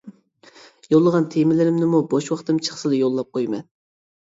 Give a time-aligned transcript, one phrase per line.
[0.93, 3.69] يوللىغان تېمىلىرىمنىمۇ بوش ۋاقتىم چىقسىلا يوللاپ قويىمەن.